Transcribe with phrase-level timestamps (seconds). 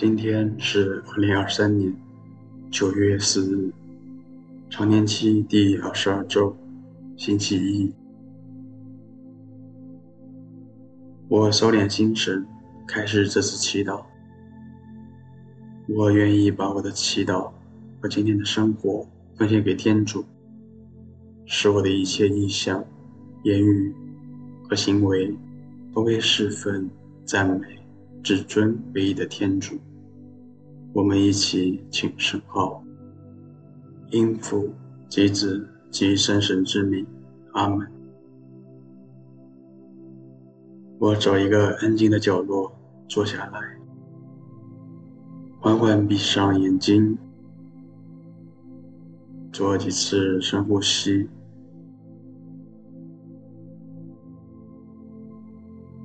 [0.00, 1.92] 今天是二零二三年
[2.70, 3.72] 九月四日，
[4.70, 6.54] 常年期第二十二周，
[7.16, 7.90] 星期一。
[11.26, 12.46] 我收敛心神，
[12.86, 14.04] 开始这次祈祷。
[15.88, 17.50] 我愿意把我的祈祷
[18.00, 20.22] 和今天的生活奉献给天主，
[21.46, 22.84] 使我的一切意向、
[23.44, 23.94] 言语
[24.68, 25.34] 和行为
[25.94, 26.90] 都被侍奉、
[27.24, 27.66] 赞美、
[28.22, 29.78] 至尊唯一的天主。
[30.92, 32.84] 我们一起请圣号，
[34.10, 34.70] 因父
[35.08, 37.06] 及子及圣神之名，
[37.52, 37.86] 阿门。
[40.98, 42.72] 我找一个安静的角落
[43.06, 43.60] 坐下来，
[45.60, 47.16] 缓缓闭上眼睛，
[49.52, 51.28] 做几次深呼吸，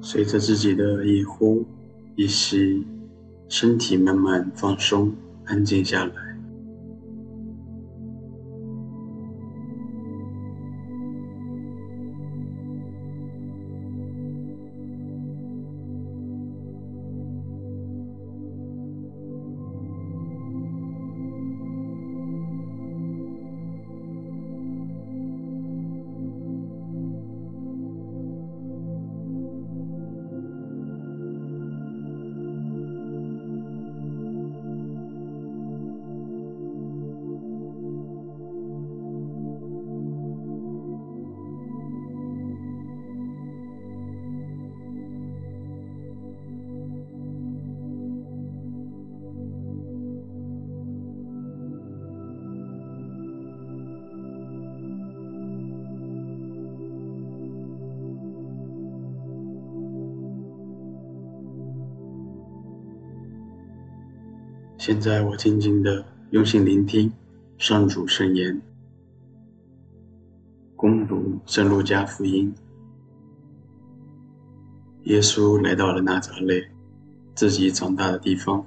[0.00, 1.64] 随着自己的一呼
[2.14, 2.86] 一吸。
[3.48, 5.12] 身体慢慢放松，
[5.44, 6.25] 安静下来。
[64.78, 67.10] 现在我静静地用心聆听
[67.56, 68.60] 上主圣言，
[70.76, 72.54] 恭读圣路加福音。
[75.04, 76.62] 耶稣来到了纳泽勒，
[77.34, 78.64] 自己长大的地方，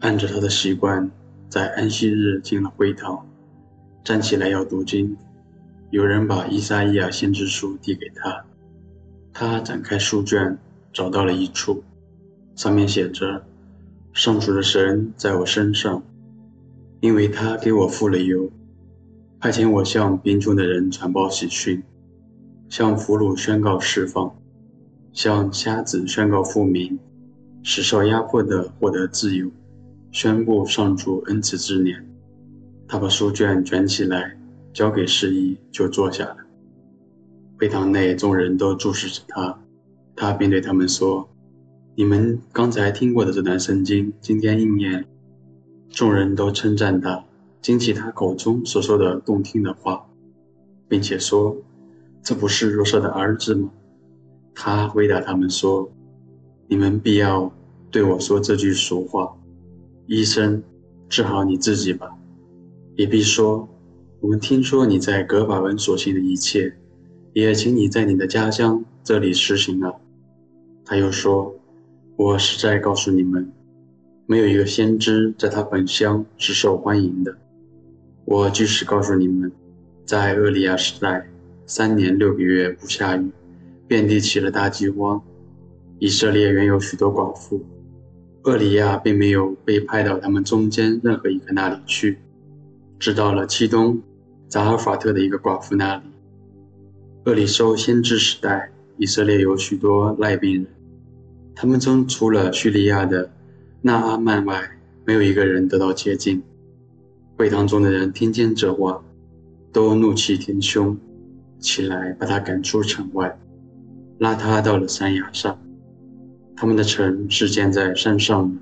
[0.00, 1.10] 按着他的习惯，
[1.48, 3.26] 在安息日进了会堂，
[4.04, 5.16] 站起来要读经。
[5.90, 8.44] 有人把伊撒意亚先知书递给他，
[9.32, 10.58] 他展开书卷，
[10.92, 11.82] 找到了一处，
[12.54, 13.42] 上面写着。
[14.16, 16.02] 上主的神在我身上，
[17.00, 18.50] 因为他给我傅了油，
[19.38, 21.82] 派遣我向贫穷的人传报喜讯，
[22.70, 24.34] 向俘虏宣告释放，
[25.12, 26.98] 向瞎子宣告复明，
[27.62, 29.50] 使受压迫的获得自由，
[30.10, 32.02] 宣布上主恩慈之年。
[32.88, 34.34] 他把书卷卷起来，
[34.72, 36.36] 交给侍役，就坐下了。
[37.58, 39.60] 会堂内众人都注视着他，
[40.16, 41.28] 他便对他们说。
[41.98, 45.06] 你们刚才听过的这段圣经，今天应验。
[45.88, 47.24] 众人都称赞他，
[47.62, 50.06] 惊奇他口中所说的动听的话，
[50.88, 51.56] 并且说
[52.22, 53.70] ：“这不是若瑟的儿子吗？”
[54.54, 55.90] 他回答他们说
[56.68, 57.50] ：“你们必要
[57.90, 59.34] 对我说这句俗话：
[60.06, 60.62] 医生，
[61.08, 62.10] 治好你自己吧。
[62.96, 63.66] 也必说：
[64.20, 66.76] 我们听说你在格法文所行的一切，
[67.32, 69.98] 也请你在你的家乡这里实行了。”
[70.84, 71.54] 他又说。
[72.16, 73.52] 我实在告诉你们，
[74.24, 77.36] 没有一个先知在他本乡是受欢迎的。
[78.24, 79.52] 我即使告诉你们，
[80.06, 81.28] 在厄里亚时代，
[81.66, 83.30] 三年六个月不下雨，
[83.86, 85.22] 遍地起了大饥荒。
[85.98, 87.62] 以色列原有许多寡妇，
[88.44, 92.18] 厄里亚并没有被派到他们中间任何一个那里去，
[92.98, 94.00] 直到了漆冬，
[94.48, 96.02] 匝尔法特的一个寡妇那里。
[97.26, 100.66] 厄里叟先知时代，以色列有许多赖病人。
[101.58, 103.30] 他们中除了叙利亚的
[103.80, 106.42] 纳阿曼外，没有一个人得到接近。
[107.34, 109.02] 会堂中的人听见这话，
[109.72, 110.98] 都怒气填胸，
[111.58, 113.38] 起来把他赶出城外，
[114.18, 115.58] 拉他到了山崖上。
[116.54, 118.60] 他们的城是建在山上的，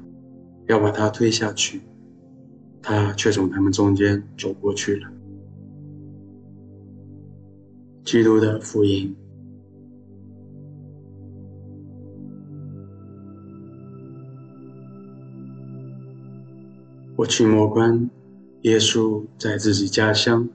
[0.68, 1.80] 要把他推下去，
[2.80, 5.08] 他却从他们中间走过去了。
[8.04, 9.12] 基督的福音。
[17.16, 18.10] 我去摸关
[18.62, 20.48] 耶稣在自己家乡，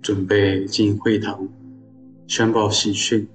[0.00, 1.46] 准备进会堂
[2.26, 3.28] 宣报喜讯，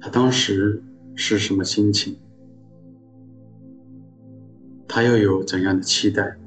[0.00, 0.82] 他当时
[1.14, 2.16] 是什么心情？
[4.88, 6.38] 他又有怎样的期待？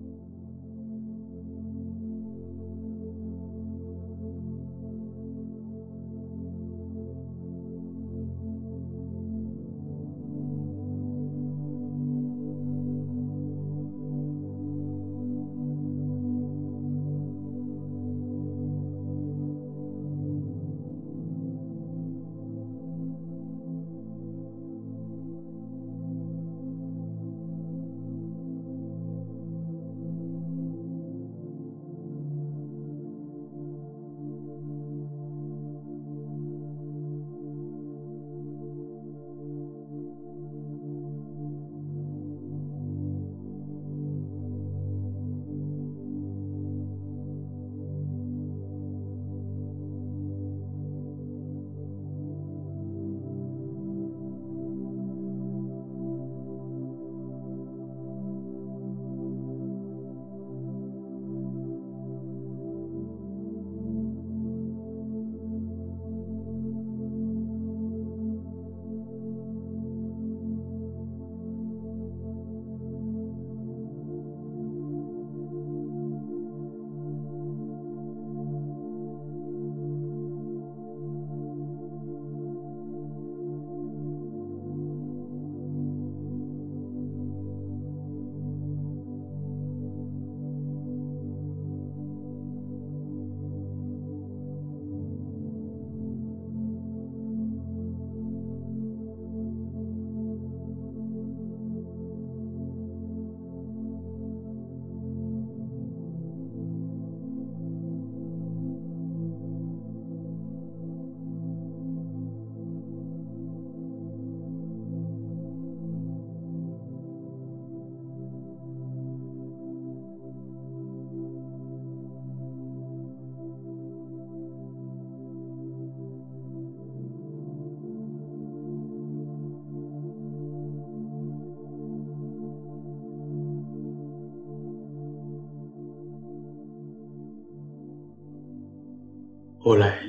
[139.67, 139.99] 后来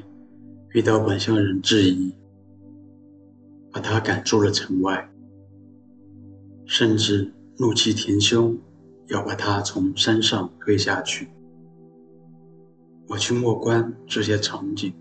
[0.72, 2.14] 遇到本乡人质疑，
[3.72, 5.10] 把他赶出了城外，
[6.64, 8.56] 甚至怒气填胸，
[9.08, 11.28] 要把他从山上推下去。
[13.08, 14.94] 我去默观这些场景，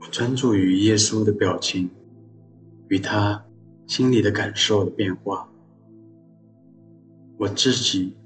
[0.00, 1.90] 我专注于耶稣的表情
[2.88, 3.44] 与他
[3.86, 5.46] 心里的感受的变化，
[7.36, 8.16] 我自己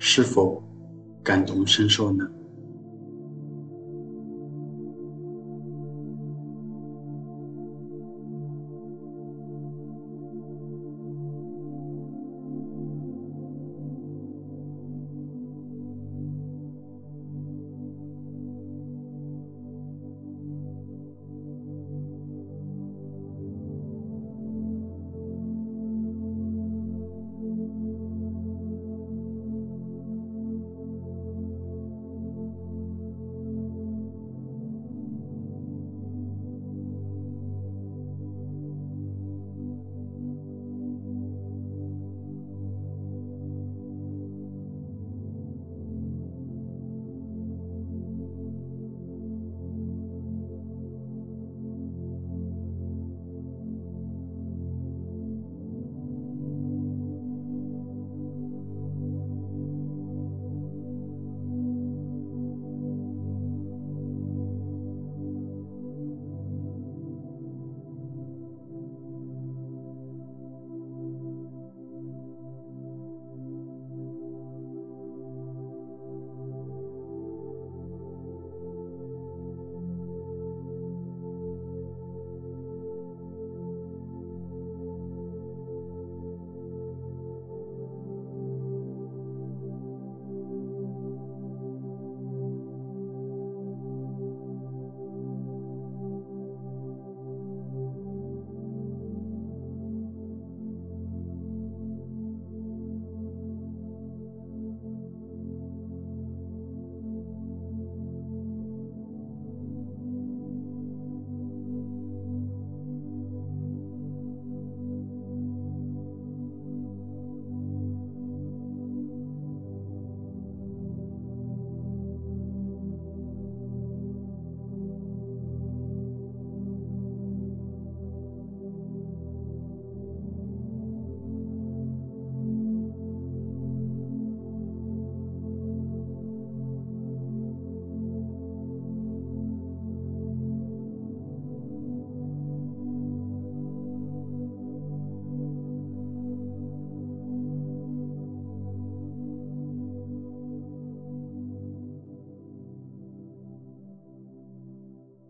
[0.00, 0.60] 是否
[1.26, 2.35] 感同身受呢？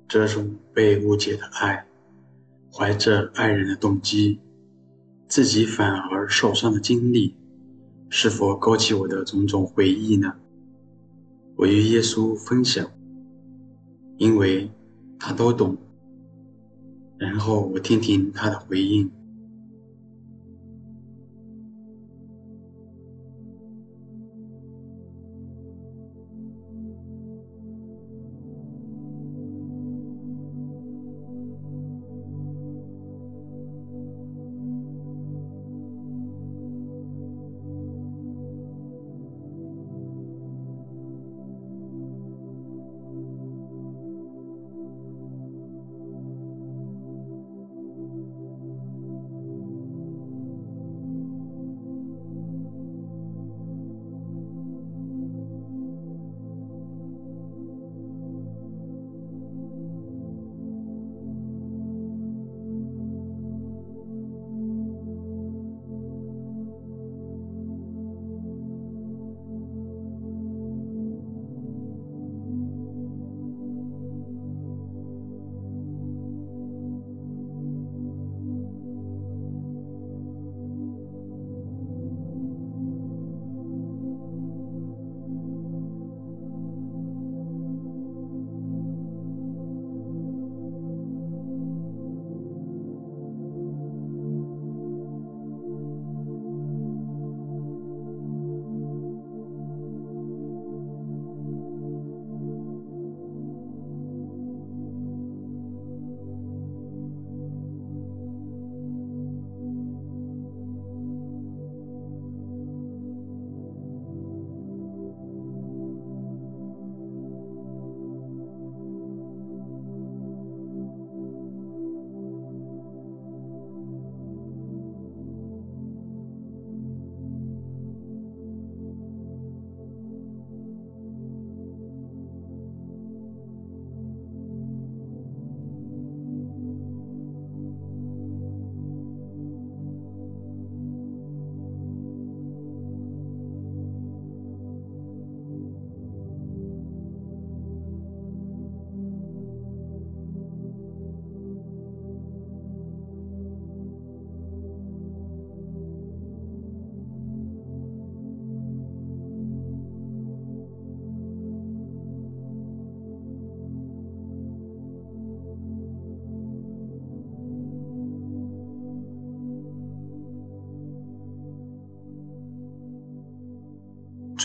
[0.09, 1.87] 这种被误解的爱，
[2.73, 4.39] 怀着爱人的动机，
[5.27, 7.35] 自己反而受伤的经历，
[8.09, 10.33] 是否勾起我的种种回忆呢？
[11.57, 12.89] 我与耶稣分享，
[14.19, 14.71] 因为
[15.19, 15.77] 他都懂。
[17.19, 19.11] 然后我听听他的回应。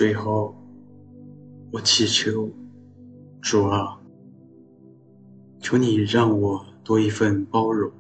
[0.02, 0.56] 最后，
[1.72, 2.50] 我祈求
[3.40, 4.02] 主啊，
[5.60, 7.92] 求你让我多一份包容，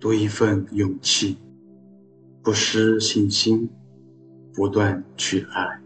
[0.00, 1.36] 多一份勇气，
[2.42, 3.70] 不失信心，
[4.52, 5.85] 不断去爱。